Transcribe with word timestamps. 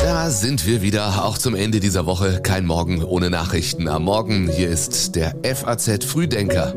Da 0.00 0.28
sind 0.30 0.66
wir 0.66 0.82
wieder, 0.82 1.24
auch 1.24 1.38
zum 1.38 1.54
Ende 1.54 1.78
dieser 1.78 2.04
Woche. 2.04 2.40
Kein 2.42 2.66
Morgen 2.66 3.04
ohne 3.04 3.30
Nachrichten 3.30 3.86
am 3.86 4.04
Morgen. 4.04 4.48
Hier 4.48 4.68
ist 4.68 5.14
der 5.14 5.36
FAZ 5.44 6.04
Frühdenker. 6.04 6.74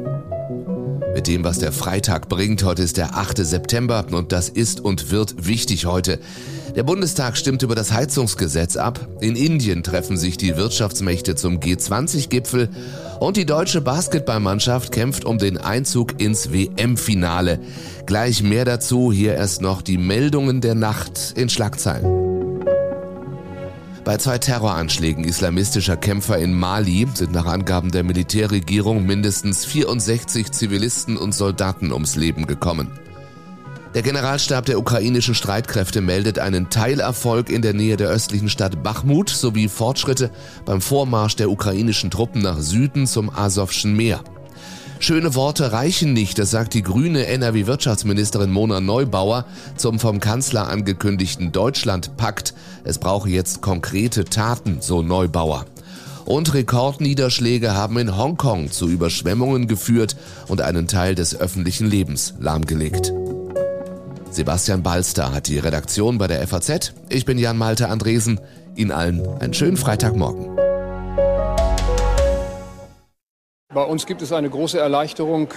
Mit 1.16 1.26
dem, 1.26 1.44
was 1.44 1.58
der 1.58 1.72
Freitag 1.72 2.30
bringt. 2.30 2.64
Heute 2.64 2.84
ist 2.84 2.98
der 2.98 3.18
8. 3.18 3.38
September 3.38 4.06
und 4.12 4.32
das 4.32 4.50
ist 4.50 4.82
und 4.82 5.10
wird 5.10 5.48
wichtig 5.48 5.88
heute. 5.88 6.20
Der 6.76 6.84
Bundestag 6.84 7.38
stimmt 7.38 7.64
über 7.64 7.74
das 7.74 7.94
Heizungsgesetz 7.94 8.76
ab. 8.76 9.08
In 9.22 9.38
Indien 9.38 9.82
treffen 9.82 10.18
sich 10.18 10.36
die 10.36 10.58
Wirtschaftsmächte 10.58 11.36
zum 11.36 11.60
G20-Gipfel 11.60 12.70
und 13.22 13.38
die 13.38 13.46
deutsche 13.46 13.80
Basketballmannschaft 13.80 14.92
kämpft 14.92 15.24
um 15.24 15.38
den 15.38 15.58
Einzug 15.58 16.20
ins 16.22 16.52
WM-Finale. 16.52 17.60
Gleich 18.06 18.44
mehr 18.44 18.66
dazu, 18.66 19.14
hier 19.14 19.36
erst 19.36 19.62
noch 19.62 19.82
die 19.82 19.98
Meldungen 19.98 20.60
der 20.60 20.76
Nacht 20.76 21.34
in 21.38 21.48
Schlagzeilen. 21.48 22.26
Bei 24.04 24.18
zwei 24.18 24.38
Terroranschlägen 24.38 25.24
islamistischer 25.24 25.96
Kämpfer 25.96 26.38
in 26.38 26.54
Mali 26.54 27.08
sind 27.14 27.32
nach 27.32 27.46
Angaben 27.46 27.92
der 27.92 28.04
Militärregierung 28.04 29.06
mindestens 29.06 29.64
64 29.64 30.52
Zivilisten 30.52 31.16
und 31.16 31.34
Soldaten 31.34 31.94
ums 31.94 32.18
Leben 32.18 32.46
gekommen. 32.46 32.92
Der 33.96 34.02
Generalstab 34.02 34.66
der 34.66 34.78
ukrainischen 34.78 35.36
Streitkräfte 35.36 36.02
meldet 36.02 36.38
einen 36.38 36.70
Teilerfolg 36.70 37.50
in 37.50 37.62
der 37.62 37.74
Nähe 37.74 37.96
der 37.96 38.10
östlichen 38.10 38.50
Stadt 38.50 38.84
Bachmut 38.84 39.30
sowie 39.30 39.70
Fortschritte 39.70 40.32
beim 40.66 40.82
Vormarsch 40.82 41.38
der 41.38 41.50
ukrainischen 41.50 42.12
Truppen 42.12 42.42
nach 42.42 42.60
Süden 42.60 43.08
zum 43.08 43.30
Asowschen 43.34 43.96
Meer. 43.96 44.20
Schöne 45.00 45.34
Worte 45.34 45.72
reichen 45.72 46.12
nicht, 46.12 46.38
das 46.40 46.52
sagt 46.52 46.74
die 46.74 46.82
grüne 46.82 47.26
NRW-Wirtschaftsministerin 47.28 48.52
Mona 48.52 48.82
Neubauer 48.82 49.46
zum 49.78 49.98
vom 49.98 50.20
Kanzler 50.20 50.68
angekündigten 50.68 51.54
Deutschlandpakt. 51.54 52.54
Es 52.84 52.98
brauche 52.98 53.30
jetzt 53.30 53.62
konkrete 53.62 54.26
Taten, 54.26 54.80
so 54.82 55.04
Neubauer. 55.04 55.68
Und 56.26 56.54
Rekordniederschläge 56.54 57.76
haben 57.76 57.98
in 57.98 58.18
Hongkong 58.18 58.72
zu 58.72 58.90
Überschwemmungen 58.90 59.68
geführt 59.68 60.18
und 60.50 60.60
einen 60.60 60.88
Teil 60.90 61.16
des 61.16 61.40
öffentlichen 61.40 61.90
Lebens 61.90 62.34
lahmgelegt. 62.40 63.14
Sebastian 64.36 64.84
Balster 64.84 65.34
hat 65.34 65.48
die 65.48 65.60
Redaktion 65.60 66.18
bei 66.18 66.28
der 66.28 66.46
FAZ. 66.46 66.94
Ich 67.08 67.24
bin 67.24 67.38
Jan 67.38 67.58
Malte 67.58 67.88
Andresen. 67.88 68.42
Ihnen 68.76 68.92
allen 68.92 69.26
einen 69.40 69.54
schönen 69.54 69.78
Freitagmorgen. 69.78 70.58
Bei 73.74 73.84
uns 73.84 74.06
gibt 74.06 74.22
es 74.22 74.34
eine 74.34 74.50
große 74.50 74.78
Erleichterung, 74.78 75.48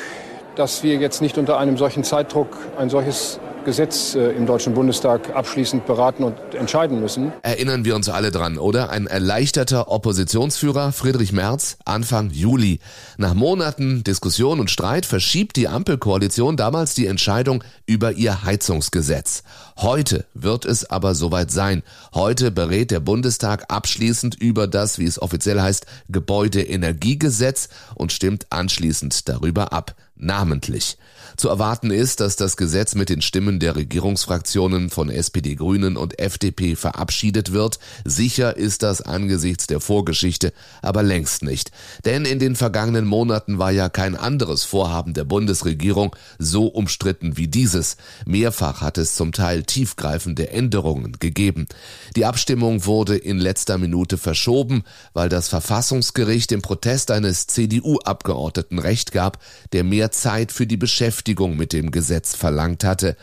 dass 0.54 0.84
wir 0.84 0.94
jetzt 0.94 1.20
nicht 1.20 1.38
unter 1.38 1.58
einem 1.58 1.76
solchen 1.76 2.04
Zeitdruck 2.04 2.56
ein 2.78 2.88
solches 2.88 3.40
Gesetz 3.68 4.14
äh, 4.14 4.30
im 4.30 4.46
Deutschen 4.46 4.72
Bundestag 4.72 5.36
abschließend 5.36 5.84
beraten 5.84 6.24
und 6.24 6.34
entscheiden 6.54 7.00
müssen. 7.00 7.34
Erinnern 7.42 7.84
wir 7.84 7.96
uns 7.96 8.08
alle 8.08 8.30
dran, 8.30 8.56
oder? 8.56 8.88
Ein 8.88 9.06
erleichterter 9.06 9.90
Oppositionsführer, 9.90 10.90
Friedrich 10.90 11.32
Merz, 11.32 11.76
Anfang 11.84 12.30
Juli. 12.30 12.80
Nach 13.18 13.34
Monaten 13.34 14.04
Diskussion 14.04 14.58
und 14.58 14.70
Streit 14.70 15.04
verschiebt 15.04 15.56
die 15.56 15.68
Ampelkoalition 15.68 16.56
damals 16.56 16.94
die 16.94 17.04
Entscheidung 17.04 17.62
über 17.84 18.12
ihr 18.12 18.42
Heizungsgesetz. 18.42 19.42
Heute 19.76 20.24
wird 20.32 20.64
es 20.64 20.88
aber 20.88 21.14
soweit 21.14 21.50
sein. 21.50 21.82
Heute 22.14 22.50
berät 22.50 22.90
der 22.90 23.00
Bundestag 23.00 23.66
abschließend 23.68 24.34
über 24.34 24.66
das, 24.66 24.98
wie 24.98 25.04
es 25.04 25.20
offiziell 25.20 25.60
heißt, 25.60 25.84
Gebäudeenergiegesetz 26.08 27.68
und 27.96 28.12
stimmt 28.12 28.46
anschließend 28.48 29.28
darüber 29.28 29.74
ab 29.74 29.94
namentlich. 30.16 30.96
Zu 31.38 31.48
erwarten 31.48 31.92
ist, 31.92 32.18
dass 32.18 32.34
das 32.34 32.56
Gesetz 32.56 32.96
mit 32.96 33.10
den 33.10 33.22
Stimmen 33.22 33.60
der 33.60 33.76
Regierungsfraktionen 33.76 34.90
von 34.90 35.08
SPD, 35.08 35.54
Grünen 35.54 35.96
und 35.96 36.18
FDP 36.18 36.74
verabschiedet 36.74 37.52
wird. 37.52 37.78
Sicher 38.04 38.56
ist 38.56 38.82
das 38.82 39.02
angesichts 39.02 39.68
der 39.68 39.78
Vorgeschichte 39.78 40.52
aber 40.82 41.04
längst 41.04 41.44
nicht. 41.44 41.70
Denn 42.04 42.24
in 42.24 42.40
den 42.40 42.56
vergangenen 42.56 43.04
Monaten 43.04 43.60
war 43.60 43.70
ja 43.70 43.88
kein 43.88 44.16
anderes 44.16 44.64
Vorhaben 44.64 45.14
der 45.14 45.22
Bundesregierung 45.22 46.16
so 46.40 46.66
umstritten 46.66 47.36
wie 47.36 47.46
dieses. 47.46 47.98
Mehrfach 48.26 48.80
hat 48.80 48.98
es 48.98 49.14
zum 49.14 49.30
Teil 49.30 49.62
tiefgreifende 49.62 50.50
Änderungen 50.50 51.12
gegeben. 51.20 51.68
Die 52.16 52.24
Abstimmung 52.24 52.84
wurde 52.84 53.16
in 53.16 53.38
letzter 53.38 53.78
Minute 53.78 54.18
verschoben, 54.18 54.82
weil 55.12 55.28
das 55.28 55.46
Verfassungsgericht 55.46 56.50
dem 56.50 56.62
Protest 56.62 57.12
eines 57.12 57.46
CDU-Abgeordneten 57.46 58.80
Recht 58.80 59.12
gab, 59.12 59.38
der 59.72 59.84
mehr 59.84 60.10
Zeit 60.10 60.50
für 60.50 60.66
die 60.66 60.76
Beschäftigung 60.76 61.27
Beschäftigung 61.28 61.58
mit 61.58 61.74
dem 61.74 61.90
Gesetz 61.90 62.34
verlangt 62.34 62.84
hatte. 62.84 63.14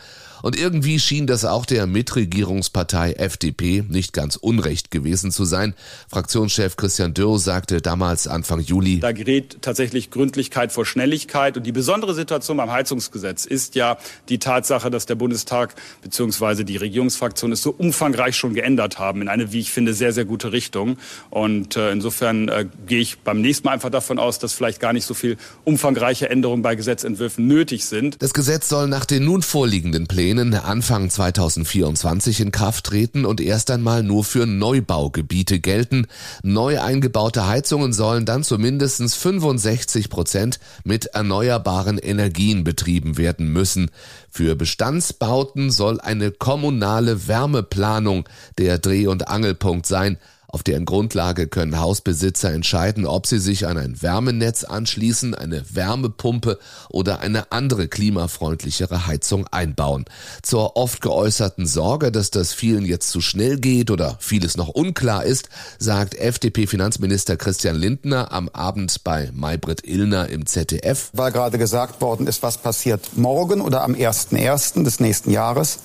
Und 0.46 0.56
irgendwie 0.56 1.00
schien 1.00 1.26
das 1.26 1.44
auch 1.44 1.66
der 1.66 1.88
Mitregierungspartei 1.88 3.14
FDP 3.14 3.82
nicht 3.88 4.12
ganz 4.12 4.36
unrecht 4.36 4.92
gewesen 4.92 5.32
zu 5.32 5.44
sein. 5.44 5.74
Fraktionschef 6.08 6.76
Christian 6.76 7.14
Dürr 7.14 7.40
sagte 7.40 7.82
damals 7.82 8.28
Anfang 8.28 8.60
Juli. 8.60 9.00
Da 9.00 9.10
gerät 9.10 9.58
tatsächlich 9.60 10.12
Gründlichkeit 10.12 10.70
vor 10.70 10.86
Schnelligkeit. 10.86 11.56
Und 11.56 11.66
die 11.66 11.72
besondere 11.72 12.14
Situation 12.14 12.58
beim 12.58 12.70
Heizungsgesetz 12.70 13.44
ist 13.44 13.74
ja 13.74 13.98
die 14.28 14.38
Tatsache, 14.38 14.88
dass 14.88 15.06
der 15.06 15.16
Bundestag 15.16 15.74
bzw. 16.02 16.62
die 16.62 16.76
Regierungsfraktion 16.76 17.50
es 17.50 17.62
so 17.62 17.74
umfangreich 17.76 18.36
schon 18.36 18.54
geändert 18.54 19.00
haben 19.00 19.22
in 19.22 19.28
eine, 19.28 19.50
wie 19.50 19.58
ich 19.58 19.72
finde, 19.72 19.94
sehr, 19.94 20.12
sehr 20.12 20.26
gute 20.26 20.52
Richtung. 20.52 20.96
Und 21.28 21.74
äh, 21.74 21.90
insofern 21.90 22.46
äh, 22.46 22.66
gehe 22.86 23.00
ich 23.00 23.18
beim 23.18 23.40
nächsten 23.40 23.66
Mal 23.66 23.72
einfach 23.72 23.90
davon 23.90 24.20
aus, 24.20 24.38
dass 24.38 24.52
vielleicht 24.52 24.78
gar 24.78 24.92
nicht 24.92 25.06
so 25.06 25.14
viel 25.14 25.38
umfangreiche 25.64 26.30
Änderungen 26.30 26.62
bei 26.62 26.76
Gesetzentwürfen 26.76 27.48
nötig 27.48 27.84
sind. 27.86 28.22
Das 28.22 28.32
Gesetz 28.32 28.68
soll 28.68 28.86
nach 28.86 29.06
den 29.06 29.24
nun 29.24 29.42
vorliegenden 29.42 30.06
Plänen 30.06 30.35
Plänen 30.36 30.52
Anfang 30.52 31.08
2024 31.08 32.40
in 32.40 32.52
Kraft 32.52 32.84
treten 32.84 33.24
und 33.24 33.40
erst 33.40 33.70
einmal 33.70 34.02
nur 34.02 34.22
für 34.22 34.44
Neubaugebiete 34.44 35.60
gelten. 35.60 36.08
Neu 36.42 36.78
eingebaute 36.78 37.46
Heizungen 37.46 37.94
sollen 37.94 38.26
dann 38.26 38.44
zu 38.44 38.58
mindestens 38.58 39.14
65 39.14 40.10
Prozent 40.10 40.60
mit 40.84 41.06
erneuerbaren 41.06 41.96
Energien 41.96 42.64
betrieben 42.64 43.16
werden 43.16 43.50
müssen. 43.50 43.90
Für 44.30 44.56
Bestandsbauten 44.56 45.70
soll 45.70 46.02
eine 46.02 46.32
kommunale 46.32 47.28
Wärmeplanung 47.28 48.28
der 48.58 48.78
Dreh- 48.78 49.06
und 49.06 49.28
Angelpunkt 49.28 49.86
sein. 49.86 50.18
Auf 50.48 50.62
deren 50.62 50.84
Grundlage 50.84 51.48
können 51.48 51.80
Hausbesitzer 51.80 52.52
entscheiden, 52.52 53.06
ob 53.06 53.26
sie 53.26 53.38
sich 53.38 53.66
an 53.66 53.78
ein 53.78 54.00
Wärmenetz 54.00 54.64
anschließen, 54.64 55.34
eine 55.34 55.64
Wärmepumpe 55.74 56.58
oder 56.88 57.20
eine 57.20 57.50
andere 57.52 57.88
klimafreundlichere 57.88 59.06
Heizung 59.06 59.46
einbauen. 59.48 60.04
Zur 60.42 60.76
oft 60.76 61.00
geäußerten 61.00 61.66
Sorge, 61.66 62.12
dass 62.12 62.30
das 62.30 62.52
vielen 62.52 62.84
jetzt 62.84 63.10
zu 63.10 63.20
schnell 63.20 63.58
geht 63.58 63.90
oder 63.90 64.16
vieles 64.20 64.56
noch 64.56 64.68
unklar 64.68 65.24
ist, 65.24 65.48
sagt 65.78 66.14
FDP-Finanzminister 66.14 67.36
Christian 67.36 67.76
Lindner 67.76 68.32
am 68.32 68.48
Abend 68.48 69.02
bei 69.02 69.30
Maybrit 69.32 69.86
Illner 69.86 70.28
im 70.28 70.46
ZDF. 70.46 71.10
Weil 71.12 71.32
gerade 71.32 71.58
gesagt 71.58 72.00
worden 72.00 72.26
ist, 72.26 72.42
was 72.42 72.58
passiert 72.58 73.16
morgen 73.16 73.60
oder 73.60 73.82
am 73.82 73.94
1.1. 73.94 74.84
des 74.84 75.00
nächsten 75.00 75.30
Jahres? 75.30 75.80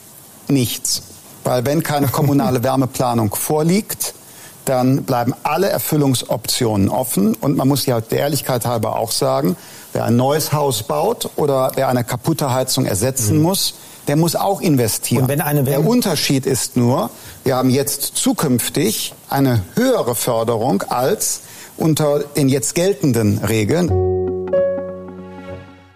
Nichts. 0.47 1.01
Weil 1.43 1.65
wenn 1.65 1.81
keine 1.83 2.07
kommunale 2.11 2.63
Wärmeplanung 2.63 3.33
vorliegt, 3.33 4.13
dann 4.71 5.03
bleiben 5.03 5.33
alle 5.43 5.67
Erfüllungsoptionen 5.69 6.87
offen. 6.87 7.35
Und 7.35 7.57
man 7.57 7.67
muss 7.67 7.85
ja 7.85 7.99
der 7.99 8.19
Ehrlichkeit 8.19 8.65
halber 8.65 8.95
auch 8.95 9.11
sagen, 9.11 9.57
wer 9.91 10.05
ein 10.05 10.15
neues 10.15 10.53
Haus 10.53 10.83
baut 10.83 11.29
oder 11.35 11.73
wer 11.75 11.89
eine 11.89 12.05
kaputte 12.05 12.53
Heizung 12.53 12.85
ersetzen 12.85 13.37
mhm. 13.37 13.43
muss, 13.43 13.73
der 14.07 14.15
muss 14.15 14.37
auch 14.37 14.61
investieren. 14.61 15.23
Und 15.23 15.29
wenn 15.29 15.41
eine 15.41 15.63
der 15.63 15.85
Unterschied 15.85 16.45
ist 16.45 16.77
nur, 16.77 17.09
wir 17.43 17.57
haben 17.57 17.69
jetzt 17.69 18.15
zukünftig 18.15 19.13
eine 19.29 19.61
höhere 19.75 20.15
Förderung 20.15 20.83
als 20.83 21.41
unter 21.75 22.19
den 22.19 22.47
jetzt 22.47 22.73
geltenden 22.73 23.39
Regeln. 23.39 24.10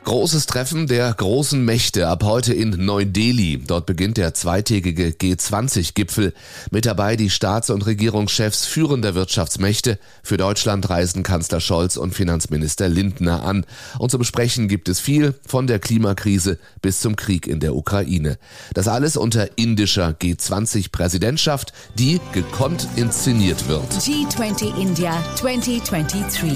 Großes 0.06 0.46
Treffen 0.46 0.86
der 0.86 1.12
großen 1.12 1.66
Mächte 1.66 2.08
ab 2.08 2.24
heute 2.24 2.54
in 2.54 2.70
Neu-Delhi. 2.86 3.64
Dort 3.66 3.88
beginnt 3.88 4.18
der 4.18 4.36
zweitägige 4.36 5.08
G20-Gipfel. 5.08 6.32
Mit 6.70 6.86
dabei 6.86 7.16
die 7.16 7.32
Staats- 7.32 7.72
und 7.72 7.88
Regierungschefs 7.88 8.68
führender 8.68 9.16
Wirtschaftsmächte. 9.16 9.98
Für 10.22 10.38
Deutschland 10.38 10.88
reisen 10.92 11.24
Kanzler 11.24 11.60
Scholz 11.60 11.98
und 11.98 12.14
Finanzminister 12.14 12.88
Lindner 12.88 13.44
an. 13.44 13.66
Und 13.98 14.12
zu 14.12 14.20
besprechen 14.20 14.68
gibt 14.68 14.90
es 14.90 15.00
viel, 15.00 15.34
von 15.44 15.66
der 15.66 15.80
Klimakrise 15.80 16.60
bis 16.84 17.00
zum 17.00 17.16
Krieg 17.16 17.48
in 17.48 17.60
der 17.60 17.76
Ukraine. 17.76 18.38
Das 18.76 18.88
alles 18.88 19.18
unter 19.18 19.58
indischer 19.58 20.10
G20-Präsidentschaft, 20.10 21.74
die 21.98 22.22
gekonnt 22.32 22.88
inszeniert 22.96 23.68
wird. 23.68 23.92
G20 23.94 24.80
India 24.80 25.18
2023. 25.34 26.52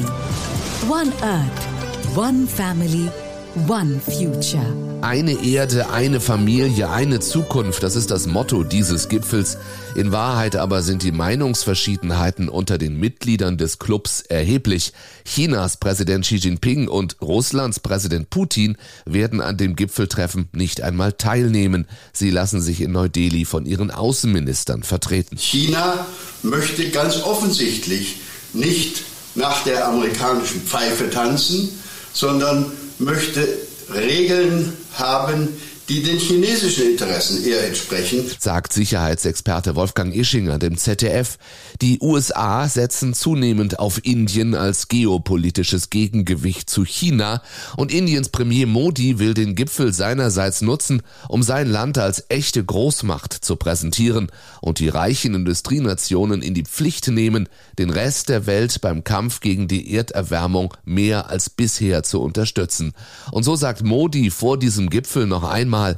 One 0.88 1.12
Earth, 1.24 2.16
One 2.16 2.46
Family, 2.46 3.10
One 3.56 4.00
Future. 4.00 5.02
Eine 5.02 5.44
Erde, 5.44 5.90
eine 5.90 6.20
Familie, 6.20 6.92
eine 6.92 7.20
Zukunft, 7.20 7.82
das 7.82 7.96
ist 7.96 8.12
das 8.12 8.28
Motto 8.28 8.64
dieses 8.64 9.10
Gipfels. 9.10 9.58
In 9.96 10.12
Wahrheit 10.12 10.56
aber 10.56 10.84
sind 10.84 11.02
die 11.02 11.12
Meinungsverschiedenheiten 11.12 12.48
unter 12.48 12.78
den 12.78 13.00
Mitgliedern 13.00 13.58
des 13.58 13.80
Clubs 13.80 14.22
erheblich. 14.22 14.94
Chinas 15.26 15.78
Präsident 15.78 16.26
Xi 16.26 16.36
Jinping 16.36 16.88
und 16.88 17.18
Russlands 17.22 17.80
Präsident 17.80 18.30
Putin 18.30 18.78
werden 19.06 19.42
an 19.42 19.58
dem 19.58 19.76
Gipfeltreffen 19.76 20.50
nicht 20.52 20.82
einmal 20.82 21.14
teilnehmen. 21.14 21.88
Sie 22.14 22.30
lassen 22.30 22.62
sich 22.62 22.82
in 22.82 22.92
Neu-Delhi 22.92 23.46
von 23.46 23.66
ihren 23.66 23.90
Außenministern 23.90 24.84
vertreten. 24.84 25.38
China 25.38 26.06
möchte 26.44 26.88
ganz 26.90 27.24
offensichtlich 27.24 28.18
nicht 28.54 29.02
nach 29.34 29.64
der 29.64 29.88
amerikanischen 29.88 30.62
Pfeife 30.62 31.10
tanzen, 31.10 31.70
sondern 32.14 32.72
möchte 33.00 33.48
Regeln 33.94 34.74
haben, 34.94 35.48
die 35.90 36.04
den 36.04 36.20
chinesischen 36.20 36.92
Interessen 36.92 37.44
eher 37.44 37.66
entsprechen, 37.66 38.24
sagt 38.38 38.74
Sicherheitsexperte 38.74 39.76
Wolfgang 39.76 40.16
Ischinger 40.16 40.60
dem 40.60 40.78
ZDF. 40.78 41.40
Die 41.82 41.98
USA 42.00 42.70
setzen 42.70 43.16
zunehmend 43.16 43.80
auf 43.80 44.00
Indien 44.06 44.54
als 44.54 44.88
geopolitisches 44.88 45.90
Gegengewicht 45.90 46.70
zu 46.70 46.86
China 46.86 47.42
und 47.76 47.92
Indiens 47.92 48.30
Premier 48.30 48.68
Modi 48.68 49.18
will 49.18 49.34
den 49.34 49.56
Gipfel 49.56 49.92
seinerseits 49.92 50.62
nutzen, 50.62 51.02
um 51.28 51.42
sein 51.42 51.68
Land 51.68 51.98
als 51.98 52.24
echte 52.30 52.64
Großmacht 52.64 53.34
zu 53.34 53.56
präsentieren 53.56 54.32
und 54.62 54.78
die 54.78 54.90
reichen 54.90 55.34
Industrienationen 55.34 56.44
in 56.44 56.54
die 56.54 56.66
Pflicht 56.66 57.08
nehmen, 57.08 57.50
den 57.80 57.90
Rest 57.90 58.30
der 58.30 58.46
Welt 58.46 58.82
beim 58.82 59.04
Kampf 59.04 59.40
gegen 59.40 59.68
die 59.68 59.92
Erderwärmung 59.96 60.76
mehr 60.86 61.32
als 61.32 61.50
bisher 61.50 62.04
zu 62.04 62.22
unterstützen. 62.22 62.94
Und 63.32 63.42
so 63.42 63.56
sagt 63.56 63.84
Modi 63.84 64.30
vor 64.30 64.60
diesem 64.60 64.92
Gipfel 64.92 65.26
noch 65.26 65.44
einmal, 65.44 65.79
einmal. 65.80 65.98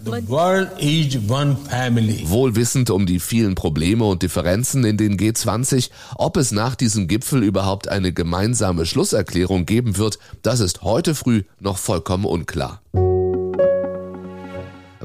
Wohl 2.29 2.55
wissend 2.55 2.89
um 2.89 3.05
die 3.05 3.19
vielen 3.19 3.55
Probleme 3.55 4.05
und 4.05 4.21
Differenzen 4.21 4.83
in 4.83 4.97
den 4.97 5.17
G20, 5.17 5.89
ob 6.15 6.37
es 6.37 6.51
nach 6.51 6.75
diesem 6.75 7.07
Gipfel 7.07 7.43
überhaupt 7.43 7.87
eine 7.87 8.13
gemeinsame 8.13 8.85
Schlusserklärung 8.85 9.65
geben 9.65 9.97
wird, 9.97 10.19
das 10.43 10.59
ist 10.59 10.83
heute 10.83 11.15
früh 11.15 11.43
noch 11.59 11.77
vollkommen 11.77 12.25
unklar. 12.25 12.81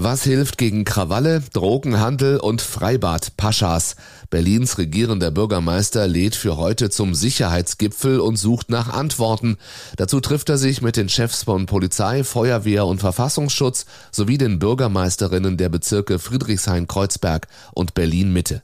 Was 0.08 0.22
hilft 0.22 0.56
gegen 0.56 0.84
Krawalle, 0.84 1.42
Drogenhandel 1.52 2.38
und 2.38 2.62
Freibad-Paschas? 2.62 3.96
Berlins 4.30 4.78
regierender 4.78 5.32
Bürgermeister 5.32 6.06
lädt 6.06 6.36
für 6.36 6.56
heute 6.58 6.90
zum 6.90 7.12
Sicherheitsgipfel 7.12 8.20
und 8.20 8.36
sucht 8.36 8.70
nach 8.70 8.88
Antworten. 8.88 9.56
Dazu 9.96 10.20
trifft 10.20 10.48
er 10.48 10.58
sich 10.58 10.80
mit 10.80 10.96
den 10.96 11.08
Chefs 11.08 11.42
von 11.42 11.66
Polizei, 11.66 12.22
Feuerwehr 12.22 12.86
und 12.86 13.00
Verfassungsschutz 13.00 13.86
sowie 14.12 14.38
den 14.38 14.60
Bürgermeisterinnen 14.60 15.56
der 15.56 15.70
Bezirke 15.70 16.20
Friedrichshain-Kreuzberg 16.20 17.48
und 17.74 17.94
Berlin-Mitte. 17.94 18.62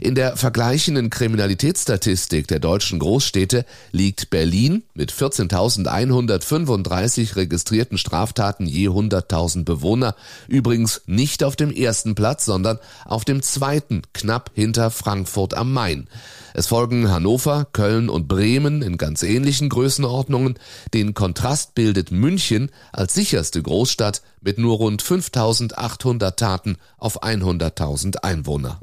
In 0.00 0.14
der 0.14 0.36
vergleichenden 0.36 1.10
Kriminalitätsstatistik 1.10 2.48
der 2.48 2.60
deutschen 2.60 2.98
Großstädte 2.98 3.64
liegt 3.90 4.30
Berlin 4.30 4.84
mit 4.94 5.12
14.135 5.12 7.36
registrierten 7.36 7.98
Straftaten 7.98 8.66
je 8.66 8.88
100.000 8.88 9.64
Bewohner 9.64 10.14
übrigens 10.48 11.02
nicht 11.06 11.44
auf 11.44 11.56
dem 11.56 11.70
ersten 11.70 12.14
Platz, 12.14 12.44
sondern 12.44 12.78
auf 13.04 13.24
dem 13.24 13.42
zweiten, 13.42 14.02
knapp 14.12 14.50
hinter 14.54 14.90
Frankfurt 14.90 15.54
am 15.54 15.72
Main. 15.72 16.08
Es 16.54 16.66
folgen 16.66 17.10
Hannover, 17.10 17.66
Köln 17.72 18.08
und 18.08 18.28
Bremen 18.28 18.82
in 18.82 18.98
ganz 18.98 19.22
ähnlichen 19.22 19.68
Größenordnungen. 19.68 20.58
Den 20.92 21.14
Kontrast 21.14 21.74
bildet 21.74 22.10
München 22.10 22.70
als 22.92 23.14
sicherste 23.14 23.62
Großstadt 23.62 24.22
mit 24.40 24.58
nur 24.58 24.76
rund 24.76 25.02
5.800 25.02 26.36
Taten 26.36 26.76
auf 26.98 27.22
100.000 27.22 28.18
Einwohner. 28.18 28.78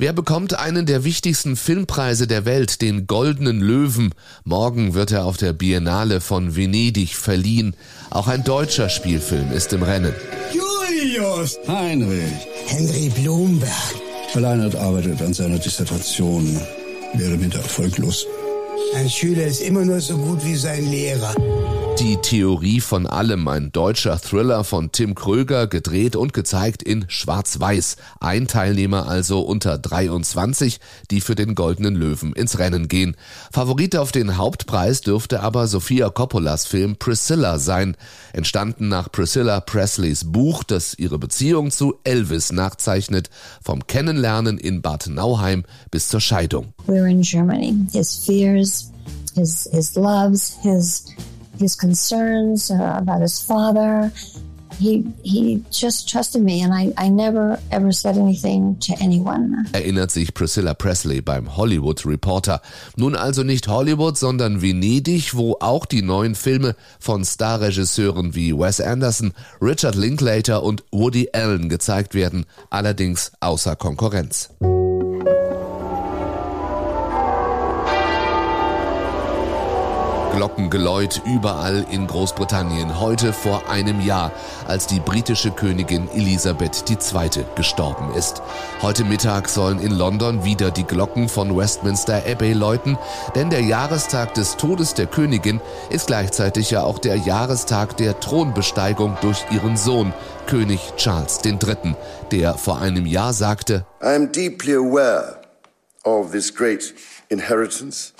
Wer 0.00 0.12
bekommt 0.12 0.56
einen 0.56 0.86
der 0.86 1.02
wichtigsten 1.02 1.56
Filmpreise 1.56 2.28
der 2.28 2.44
Welt, 2.44 2.82
den 2.82 3.08
Goldenen 3.08 3.60
Löwen? 3.60 4.14
Morgen 4.44 4.94
wird 4.94 5.10
er 5.10 5.24
auf 5.24 5.36
der 5.36 5.52
Biennale 5.52 6.20
von 6.20 6.54
Venedig 6.54 7.16
verliehen. 7.16 7.74
Auch 8.08 8.28
ein 8.28 8.44
deutscher 8.44 8.90
Spielfilm 8.90 9.50
ist 9.50 9.72
im 9.72 9.82
Rennen. 9.82 10.14
Julius! 10.52 11.58
Heinrich! 11.66 12.46
Henry 12.66 13.08
Blumberg! 13.08 13.72
Leinert 14.34 14.76
arbeitet 14.76 15.20
an 15.20 15.34
seiner 15.34 15.58
Dissertation, 15.58 16.60
wäre 17.14 17.36
minder 17.36 17.58
erfolglos. 17.58 18.24
Ein 18.94 19.10
Schüler 19.10 19.46
ist 19.46 19.60
immer 19.60 19.84
nur 19.84 20.00
so 20.00 20.16
gut 20.16 20.44
wie 20.44 20.54
sein 20.54 20.88
Lehrer. 20.88 21.34
Die 22.00 22.16
Theorie 22.16 22.80
von 22.80 23.08
allem, 23.08 23.48
ein 23.48 23.72
deutscher 23.72 24.20
Thriller 24.20 24.62
von 24.62 24.92
Tim 24.92 25.16
Kröger, 25.16 25.66
gedreht 25.66 26.14
und 26.14 26.32
gezeigt 26.32 26.84
in 26.84 27.04
Schwarz-Weiß. 27.08 27.96
Ein 28.20 28.46
Teilnehmer 28.46 29.08
also 29.08 29.40
unter 29.40 29.78
23, 29.78 30.78
die 31.10 31.20
für 31.20 31.34
den 31.34 31.56
Goldenen 31.56 31.96
Löwen 31.96 32.34
ins 32.34 32.60
Rennen 32.60 32.86
gehen. 32.86 33.16
Favorit 33.50 33.96
auf 33.96 34.12
den 34.12 34.36
Hauptpreis 34.36 35.00
dürfte 35.00 35.40
aber 35.40 35.66
Sofia 35.66 36.08
Coppolas 36.08 36.68
Film 36.68 36.94
Priscilla 36.96 37.58
sein. 37.58 37.96
Entstanden 38.32 38.86
nach 38.86 39.10
Priscilla 39.10 39.58
Presleys 39.58 40.22
Buch, 40.24 40.62
das 40.62 40.94
ihre 40.96 41.18
Beziehung 41.18 41.72
zu 41.72 41.96
Elvis 42.04 42.52
nachzeichnet, 42.52 43.28
vom 43.60 43.88
Kennenlernen 43.88 44.56
in 44.56 44.82
Bad 44.82 45.08
Nauheim 45.08 45.64
bis 45.90 46.08
zur 46.08 46.20
Scheidung. 46.20 46.74
We're 46.86 47.10
in 47.10 47.22
Germany. 47.22 47.74
His 47.90 48.24
fears, 48.24 48.92
his, 49.34 49.68
his 49.72 49.96
loves, 49.96 50.56
his 50.62 51.06
his 51.58 51.76
concerns 51.76 52.70
uh, 52.70 52.96
about 52.98 53.20
his 53.20 53.40
father. 53.40 54.12
He, 54.78 55.04
he 55.24 55.64
just 55.72 56.08
trusted 56.08 56.42
me 56.42 56.62
and 56.62 56.72
I, 56.72 56.92
I 56.96 57.08
never 57.08 57.58
ever 57.72 57.90
said 57.90 58.16
anything 58.16 58.78
to 58.80 58.94
anyone. 59.00 59.66
Erinnert 59.72 60.12
sich 60.12 60.34
Priscilla 60.34 60.72
Presley 60.74 61.20
beim 61.20 61.56
Hollywood 61.56 62.06
Reporter. 62.06 62.60
Nun 62.96 63.16
also 63.16 63.42
nicht 63.42 63.66
Hollywood, 63.66 64.16
sondern 64.16 64.62
Venedig, 64.62 65.34
wo 65.34 65.56
auch 65.58 65.84
die 65.84 66.02
neuen 66.02 66.36
Filme 66.36 66.76
von 67.00 67.24
Starregisseuren 67.24 68.36
wie 68.36 68.56
Wes 68.56 68.80
Anderson, 68.80 69.32
Richard 69.60 69.96
Linklater 69.96 70.62
und 70.62 70.84
Woody 70.92 71.30
Allen 71.32 71.68
gezeigt 71.68 72.14
werden, 72.14 72.46
allerdings 72.70 73.32
außer 73.40 73.74
Konkurrenz. 73.74 74.50
Glockengeläut 80.38 81.20
überall 81.26 81.84
in 81.90 82.06
Großbritannien 82.06 83.00
heute 83.00 83.32
vor 83.32 83.68
einem 83.68 84.00
Jahr, 84.00 84.30
als 84.68 84.86
die 84.86 85.00
britische 85.00 85.50
Königin 85.50 86.08
Elisabeth 86.14 86.88
II. 86.88 87.44
gestorben 87.56 88.14
ist. 88.14 88.40
Heute 88.80 89.02
Mittag 89.02 89.48
sollen 89.48 89.80
in 89.80 89.90
London 89.90 90.44
wieder 90.44 90.70
die 90.70 90.84
Glocken 90.84 91.28
von 91.28 91.56
Westminster 91.56 92.22
Abbey 92.24 92.52
läuten, 92.52 92.96
denn 93.34 93.50
der 93.50 93.62
Jahrestag 93.62 94.34
des 94.34 94.56
Todes 94.56 94.94
der 94.94 95.06
Königin 95.06 95.60
ist 95.90 96.06
gleichzeitig 96.06 96.70
ja 96.70 96.84
auch 96.84 97.00
der 97.00 97.16
Jahrestag 97.16 97.96
der 97.96 98.20
Thronbesteigung 98.20 99.16
durch 99.20 99.44
ihren 99.50 99.76
Sohn, 99.76 100.14
König 100.46 100.92
Charles 100.96 101.40
III., 101.44 101.96
der 102.30 102.54
vor 102.54 102.78
einem 102.80 103.06
Jahr 103.06 103.32
sagte, 103.32 103.84
I 104.00 104.14
am 104.14 104.30
deeply 104.30 104.76
aware 104.76 105.40
of 106.04 106.30
this 106.30 106.54
great 106.54 106.94
inheritance 107.28 108.12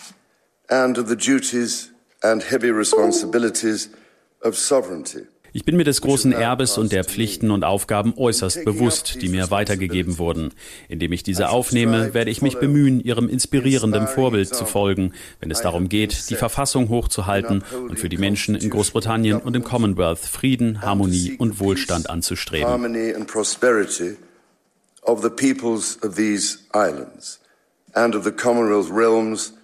and 0.69 0.99
of 0.99 1.09
the 1.09 1.17
duties 1.17 1.93
and 2.23 2.51
heavy 2.51 2.71
responsibilities 2.71 3.91
of 4.43 4.57
sovereignty. 4.57 5.27
Ich 5.55 5.65
bin 5.65 5.77
mir 5.77 5.85
des 5.85 6.03
großen 6.03 6.31
Erbes 6.33 6.77
und 6.77 6.93
der 6.93 7.05
Pflichten 7.05 7.51
und 7.51 7.65
Aufgaben 7.65 8.13
äußerst 8.17 8.65
bewusst, 8.65 9.23
die 9.23 9.29
mir 9.29 9.51
weitergegeben 9.51 10.19
wurden. 10.19 10.53
Indem 10.89 11.13
ich 11.13 11.23
diese 11.23 11.49
aufnehme, 11.49 12.13
werde 12.13 12.31
ich 12.31 12.43
mich 12.43 12.59
bemühen, 12.59 13.01
ihrem 13.01 13.31
inspirierenden 13.31 14.09
Vorbild 14.09 14.55
zu 14.55 14.67
folgen, 14.67 15.15
wenn 15.41 15.51
es 15.51 15.63
darum 15.63 15.89
geht, 15.89 16.29
die 16.29 16.35
Verfassung 16.35 16.91
hochzuhalten 16.91 17.65
und 17.89 17.99
für 17.99 18.11
die 18.11 18.19
Menschen 18.19 18.55
in 18.57 18.69
Großbritannien 18.69 19.41
und 19.41 19.57
im 19.57 19.65
Commonwealth 19.65 20.19
Frieden, 20.19 20.83
Harmonie 20.83 21.37
und 21.39 21.61
Wohlstand 21.61 22.11
anzustreben. 22.11 22.69
Of 25.03 25.23
the 25.23 25.31
peoples 25.31 25.99
of 26.03 26.17
these 26.17 26.59
islands 26.75 27.41
and 27.95 28.15
of 28.15 28.25
the 28.25 28.31
Commonwealth 28.31 28.91
realms 28.91 29.55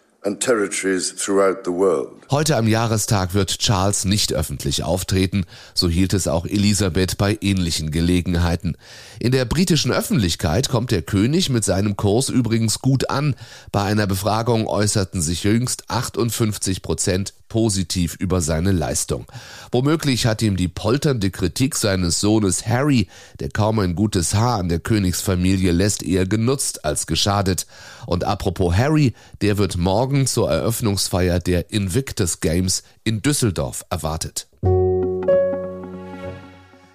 Heute 2.30 2.56
am 2.56 2.66
Jahrestag 2.66 3.34
wird 3.34 3.58
Charles 3.58 4.06
nicht 4.06 4.32
öffentlich 4.32 4.82
auftreten, 4.82 5.44
so 5.74 5.88
hielt 5.88 6.14
es 6.14 6.28
auch 6.28 6.46
Elisabeth 6.46 7.18
bei 7.18 7.36
ähnlichen 7.42 7.90
Gelegenheiten. 7.90 8.78
In 9.18 9.32
der 9.32 9.44
britischen 9.44 9.92
Öffentlichkeit 9.92 10.70
kommt 10.70 10.92
der 10.92 11.02
König 11.02 11.50
mit 11.50 11.64
seinem 11.64 11.96
Kurs 11.96 12.30
übrigens 12.30 12.78
gut 12.78 13.10
an. 13.10 13.36
Bei 13.70 13.82
einer 13.82 14.06
Befragung 14.06 14.66
äußerten 14.66 15.20
sich 15.20 15.44
jüngst 15.44 15.90
58 15.90 16.80
Prozent 16.80 17.34
positiv 17.54 18.16
über 18.16 18.40
seine 18.40 18.72
Leistung. 18.72 19.26
Womöglich 19.70 20.26
hat 20.26 20.42
ihm 20.42 20.56
die 20.56 20.66
polternde 20.66 21.30
Kritik 21.30 21.76
seines 21.76 22.18
Sohnes 22.18 22.66
Harry, 22.66 23.06
der 23.38 23.48
kaum 23.48 23.78
ein 23.78 23.94
gutes 23.94 24.34
Haar 24.34 24.58
an 24.58 24.68
der 24.68 24.80
Königsfamilie 24.80 25.70
lässt, 25.70 26.02
eher 26.02 26.26
genutzt 26.26 26.84
als 26.84 27.06
geschadet. 27.06 27.68
Und 28.06 28.24
apropos 28.24 28.74
Harry, 28.76 29.14
der 29.40 29.56
wird 29.56 29.76
morgen 29.76 30.26
zur 30.26 30.50
Eröffnungsfeier 30.50 31.38
der 31.38 31.70
Invictus 31.70 32.40
Games 32.40 32.82
in 33.04 33.22
Düsseldorf 33.22 33.84
erwartet. 33.88 34.48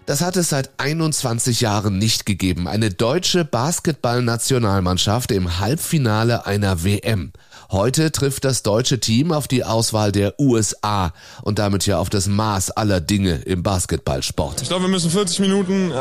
Das 0.10 0.20
hat 0.22 0.36
es 0.36 0.50
seit 0.50 0.72
21 0.78 1.62
Jahren 1.62 2.00
nicht 2.00 2.26
gegeben. 2.26 2.68
Eine 2.68 2.90
deutsche 2.90 3.46
Basketballnationalmannschaft 3.46 5.32
im 5.32 5.60
Halbfinale 5.60 6.48
einer 6.48 6.84
WM. 6.84 7.32
Heute 7.72 8.12
trifft 8.12 8.46
das 8.46 8.64
deutsche 8.64 9.00
Team 9.00 9.32
auf 9.32 9.48
die 9.48 9.64
Auswahl 9.64 10.12
der 10.12 10.40
USA 10.40 11.14
und 11.44 11.60
damit 11.60 11.86
ja 11.86 12.00
auf 12.00 12.10
das 12.10 12.26
Maß 12.26 12.72
aller 12.72 13.00
Dinge 13.00 13.44
im 13.46 13.62
Basketballsport. 13.62 14.64
Ich 14.64 14.70
glaube, 14.70 14.86
wir 14.86 14.90
müssen 14.90 15.12
40 15.12 15.38
Minuten 15.38 15.92
äh, 15.92 15.96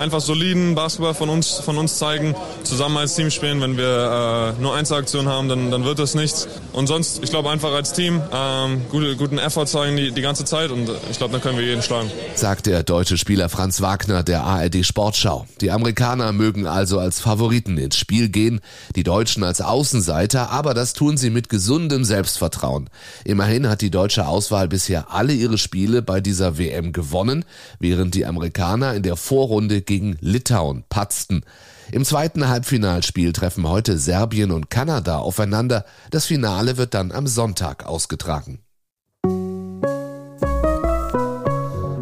einfach 0.00 0.20
soliden 0.20 0.74
Basketball 0.74 1.14
von 1.14 1.30
uns, 1.30 1.60
von 1.60 1.78
uns 1.78 1.96
zeigen, 1.96 2.34
zusammen 2.62 2.98
als 2.98 3.14
Team 3.14 3.30
spielen. 3.30 3.62
Wenn 3.62 3.78
wir 3.78 4.54
äh, 4.58 4.60
nur 4.60 4.74
Einzelaktionen 4.74 5.32
haben, 5.32 5.48
dann, 5.48 5.70
dann 5.70 5.84
wird 5.84 5.98
das 5.98 6.14
nichts. 6.14 6.46
Und 6.74 6.88
sonst, 6.88 7.24
ich 7.24 7.30
glaube, 7.30 7.48
einfach 7.48 7.72
als 7.72 7.94
Team 7.94 8.20
ähm, 8.30 8.82
gute, 8.90 9.16
guten 9.16 9.38
Effort 9.38 9.64
zeigen 9.64 9.96
die, 9.96 10.12
die 10.12 10.20
ganze 10.20 10.44
Zeit 10.44 10.70
und 10.70 10.90
ich 11.10 11.16
glaube, 11.16 11.32
dann 11.32 11.40
können 11.40 11.56
wir 11.56 11.64
jeden 11.64 11.82
schlagen. 11.82 12.10
Sagt 12.34 12.66
der 12.66 12.82
deutsche 12.82 13.16
Spieler 13.16 13.48
Franz 13.48 13.80
Wagner 13.80 14.24
der 14.24 14.42
ARD 14.42 14.84
Sportschau. 14.84 15.46
Die 15.62 15.70
Amerikaner 15.70 16.32
mögen 16.32 16.66
also 16.66 16.98
als 16.98 17.18
Favoriten 17.18 17.78
ins 17.78 17.96
Spiel 17.96 18.28
gehen, 18.28 18.60
die 18.94 19.04
Deutschen 19.04 19.42
als 19.42 19.62
Außenseiter, 19.62 20.50
aber 20.50 20.74
das 20.74 20.97
tun 20.98 21.16
sie 21.16 21.30
mit 21.30 21.48
gesundem 21.48 22.02
Selbstvertrauen. 22.02 22.90
Immerhin 23.24 23.68
hat 23.68 23.82
die 23.82 23.90
deutsche 23.90 24.26
Auswahl 24.26 24.66
bisher 24.66 25.12
alle 25.12 25.32
ihre 25.32 25.56
Spiele 25.56 26.02
bei 26.02 26.20
dieser 26.20 26.58
WM 26.58 26.92
gewonnen, 26.92 27.44
während 27.78 28.16
die 28.16 28.26
Amerikaner 28.26 28.94
in 28.94 29.04
der 29.04 29.14
Vorrunde 29.14 29.80
gegen 29.80 30.18
Litauen 30.20 30.82
patzten. 30.88 31.42
Im 31.92 32.04
zweiten 32.04 32.48
Halbfinalspiel 32.48 33.32
treffen 33.32 33.68
heute 33.68 33.96
Serbien 33.96 34.50
und 34.50 34.70
Kanada 34.70 35.18
aufeinander. 35.18 35.84
Das 36.10 36.26
Finale 36.26 36.78
wird 36.78 36.94
dann 36.94 37.12
am 37.12 37.28
Sonntag 37.28 37.86
ausgetragen. 37.86 38.58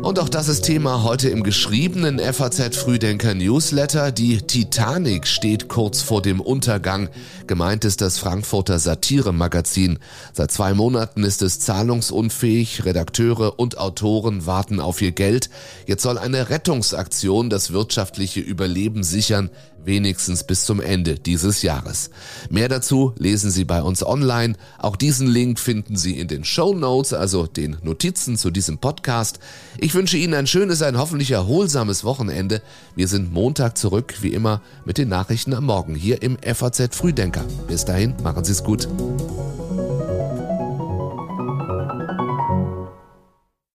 Und 0.06 0.20
auch 0.20 0.28
das 0.28 0.46
ist 0.46 0.62
Thema 0.62 1.02
heute 1.02 1.30
im 1.30 1.42
geschriebenen 1.42 2.20
FAZ 2.20 2.76
Frühdenker 2.76 3.34
Newsletter. 3.34 4.12
Die 4.12 4.40
Titanic 4.40 5.26
steht 5.26 5.66
kurz 5.66 6.00
vor 6.00 6.22
dem 6.22 6.40
Untergang. 6.40 7.08
Gemeint 7.48 7.84
ist 7.84 8.00
das 8.00 8.16
Frankfurter 8.16 8.78
Satire-Magazin. 8.78 9.98
Seit 10.32 10.52
zwei 10.52 10.74
Monaten 10.74 11.24
ist 11.24 11.42
es 11.42 11.58
zahlungsunfähig. 11.58 12.84
Redakteure 12.84 13.58
und 13.58 13.78
Autoren 13.78 14.46
warten 14.46 14.78
auf 14.78 15.02
ihr 15.02 15.10
Geld. 15.10 15.50
Jetzt 15.86 16.04
soll 16.04 16.18
eine 16.18 16.50
Rettungsaktion 16.50 17.50
das 17.50 17.72
wirtschaftliche 17.72 18.38
Überleben 18.38 19.02
sichern 19.02 19.50
wenigstens 19.86 20.44
bis 20.44 20.64
zum 20.64 20.80
Ende 20.80 21.14
dieses 21.14 21.62
Jahres. 21.62 22.10
Mehr 22.50 22.68
dazu 22.68 23.14
lesen 23.18 23.50
Sie 23.50 23.64
bei 23.64 23.82
uns 23.82 24.04
online. 24.04 24.54
Auch 24.78 24.96
diesen 24.96 25.26
Link 25.26 25.58
finden 25.58 25.96
Sie 25.96 26.18
in 26.18 26.28
den 26.28 26.44
Show 26.44 26.74
Notes, 26.74 27.12
also 27.12 27.46
den 27.46 27.78
Notizen 27.82 28.36
zu 28.36 28.50
diesem 28.50 28.78
Podcast. 28.78 29.38
Ich 29.78 29.94
wünsche 29.94 30.18
Ihnen 30.18 30.34
ein 30.34 30.46
schönes, 30.46 30.82
ein 30.82 30.98
hoffentlich 30.98 31.30
erholsames 31.30 32.04
Wochenende. 32.04 32.60
Wir 32.94 33.08
sind 33.08 33.32
Montag 33.32 33.78
zurück, 33.78 34.16
wie 34.20 34.32
immer, 34.32 34.60
mit 34.84 34.98
den 34.98 35.08
Nachrichten 35.08 35.54
am 35.54 35.64
Morgen 35.64 35.94
hier 35.94 36.22
im 36.22 36.36
FAZ 36.38 36.94
Frühdenker. 36.94 37.44
Bis 37.68 37.84
dahin, 37.84 38.14
machen 38.22 38.44
Sie 38.44 38.52
es 38.52 38.64
gut. 38.64 38.88